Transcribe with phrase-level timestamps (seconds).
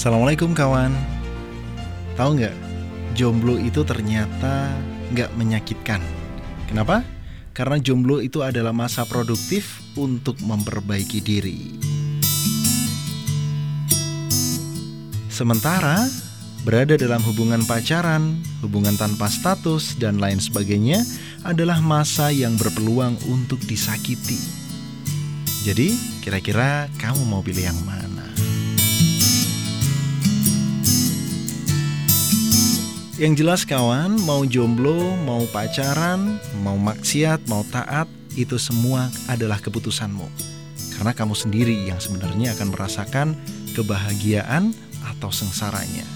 [0.00, 0.96] Assalamualaikum kawan
[2.16, 2.56] Tahu nggak,
[3.12, 4.72] jomblo itu ternyata
[5.12, 6.00] nggak menyakitkan
[6.64, 7.04] Kenapa?
[7.52, 11.76] Karena jomblo itu adalah masa produktif untuk memperbaiki diri
[15.28, 16.08] Sementara
[16.64, 21.04] berada dalam hubungan pacaran, hubungan tanpa status, dan lain sebagainya
[21.44, 24.40] adalah masa yang berpeluang untuk disakiti.
[25.60, 25.92] Jadi,
[26.24, 28.09] kira-kira kamu mau pilih yang mana?
[33.20, 40.24] Yang jelas kawan, mau jomblo, mau pacaran, mau maksiat, mau taat, itu semua adalah keputusanmu.
[40.96, 43.36] Karena kamu sendiri yang sebenarnya akan merasakan
[43.76, 44.72] kebahagiaan
[45.04, 46.08] atau sengsaranya.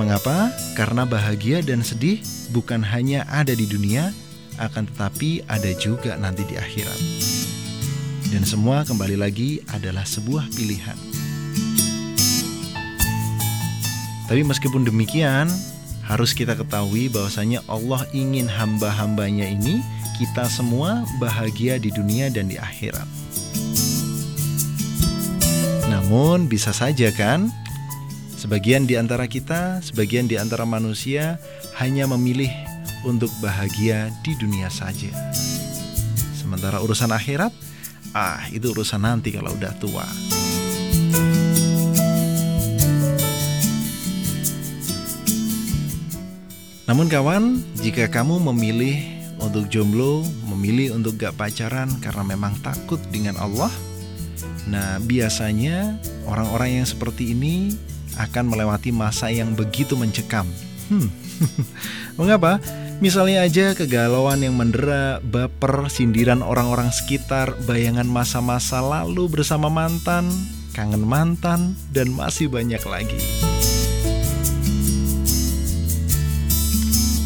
[0.00, 0.48] Mengapa?
[0.72, 2.24] Karena bahagia dan sedih
[2.56, 4.08] bukan hanya ada di dunia,
[4.56, 7.00] akan tetapi ada juga nanti di akhirat.
[8.32, 11.11] Dan semua kembali lagi adalah sebuah pilihan.
[14.26, 15.50] Tapi meskipun demikian,
[16.06, 19.82] harus kita ketahui bahwasanya Allah ingin hamba-hambanya ini
[20.18, 23.06] kita semua bahagia di dunia dan di akhirat.
[25.88, 27.48] Namun bisa saja kan
[28.42, 31.38] Sebagian di antara kita, sebagian di antara manusia
[31.78, 32.50] hanya memilih
[33.06, 35.14] untuk bahagia di dunia saja.
[36.34, 37.54] Sementara urusan akhirat,
[38.18, 40.41] ah itu urusan nanti kalau udah tua.
[46.92, 49.00] Namun kawan, jika kamu memilih
[49.40, 53.72] untuk jomblo, memilih untuk gak pacaran karena memang takut dengan Allah,
[54.68, 55.96] nah biasanya
[56.28, 57.72] orang-orang yang seperti ini
[58.20, 60.44] akan melewati masa yang begitu mencekam.
[60.92, 61.08] Hmm,
[62.20, 62.60] mengapa?
[63.00, 70.28] Misalnya aja kegalauan yang mendera, baper, sindiran orang-orang sekitar, bayangan masa-masa lalu bersama mantan,
[70.76, 73.16] kangen mantan, dan masih banyak lagi.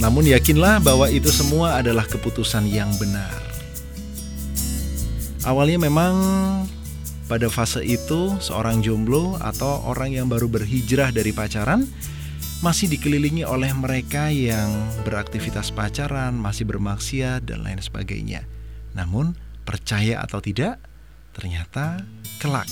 [0.00, 3.36] Namun yakinlah bahwa itu semua adalah keputusan yang benar.
[5.44, 6.14] Awalnya memang
[7.28, 11.84] pada fase itu, seorang jomblo atau orang yang baru berhijrah dari pacaran
[12.60, 14.68] masih dikelilingi oleh mereka yang
[15.04, 18.44] beraktivitas pacaran, masih bermaksiat, dan lain sebagainya.
[18.92, 19.32] Namun,
[19.64, 20.76] percaya atau tidak,
[21.32, 22.04] ternyata
[22.42, 22.66] kelak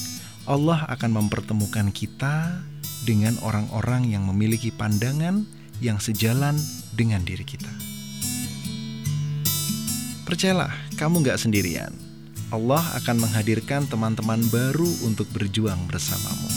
[0.48, 2.56] Allah akan mempertemukan kita
[3.04, 5.44] dengan orang-orang yang memiliki pandangan
[5.78, 6.58] yang sejalan
[6.94, 7.70] dengan diri kita.
[10.28, 11.94] Percayalah, kamu gak sendirian.
[12.48, 16.48] Allah akan menghadirkan teman-teman baru untuk berjuang bersamamu.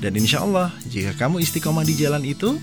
[0.00, 2.56] Dan insya Allah, jika kamu istiqomah di jalan itu,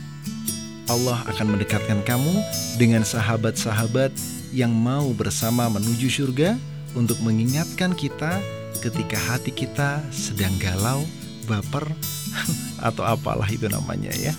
[0.90, 2.34] Allah akan mendekatkan kamu
[2.82, 4.10] dengan sahabat-sahabat
[4.50, 6.58] yang mau bersama menuju surga
[6.98, 8.42] untuk mengingatkan kita
[8.82, 11.06] ketika hati kita sedang galau,
[11.48, 11.88] baper,
[12.88, 14.36] atau apalah itu namanya ya.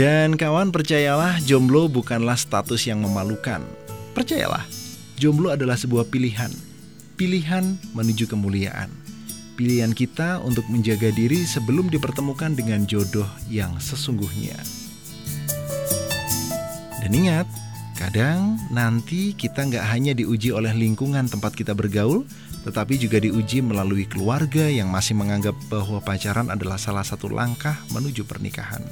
[0.00, 3.60] Dan kawan percayalah jomblo bukanlah status yang memalukan.
[4.16, 4.64] Percayalah,
[5.20, 6.48] jomblo adalah sebuah pilihan.
[7.20, 8.88] Pilihan menuju kemuliaan.
[9.60, 14.56] Pilihan kita untuk menjaga diri sebelum dipertemukan dengan jodoh yang sesungguhnya.
[17.04, 17.44] Dan ingat,
[18.00, 22.24] kadang nanti kita nggak hanya diuji oleh lingkungan tempat kita bergaul,
[22.60, 28.28] tetapi juga diuji melalui keluarga yang masih menganggap bahwa pacaran adalah salah satu langkah menuju
[28.28, 28.84] pernikahan.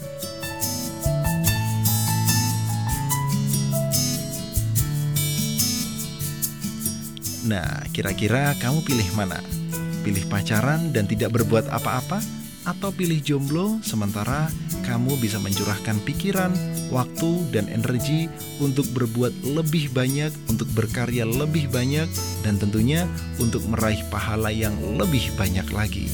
[7.49, 9.41] Nah, kira-kira kamu pilih mana?
[10.05, 12.38] Pilih pacaran dan tidak berbuat apa-apa?
[12.69, 14.53] Atau pilih jomblo sementara
[14.85, 16.53] kamu bisa mencurahkan pikiran,
[16.93, 18.29] waktu, dan energi
[18.61, 22.05] untuk berbuat lebih banyak, untuk berkarya lebih banyak,
[22.45, 23.09] dan tentunya
[23.41, 26.13] untuk meraih pahala yang lebih banyak lagi.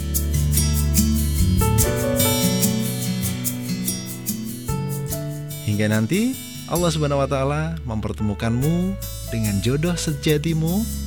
[5.67, 6.39] Hingga nanti
[6.71, 8.95] Allah Subhanahu wa mempertemukanmu
[9.35, 11.04] dengan jodoh sejatimu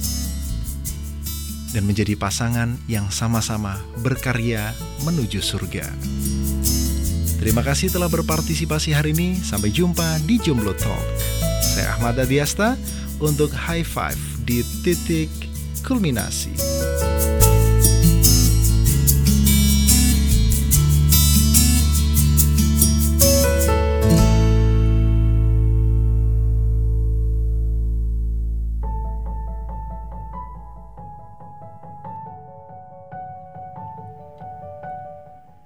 [1.71, 4.71] dan menjadi pasangan yang sama-sama berkarya
[5.03, 5.87] menuju surga.
[7.37, 9.37] Terima kasih telah berpartisipasi hari ini.
[9.39, 11.03] Sampai jumpa di Jomblo Talk.
[11.63, 12.75] Saya Ahmad Adiasta
[13.23, 15.29] untuk high five di titik
[15.85, 17.06] kulminasi.